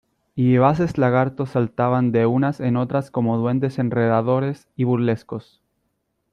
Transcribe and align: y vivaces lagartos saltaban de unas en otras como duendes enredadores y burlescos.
y 0.33 0.47
vivaces 0.47 0.97
lagartos 0.97 1.51
saltaban 1.51 2.11
de 2.11 2.25
unas 2.25 2.59
en 2.59 2.75
otras 2.75 3.11
como 3.11 3.37
duendes 3.37 3.77
enredadores 3.77 4.67
y 4.75 4.83
burlescos. 4.83 5.61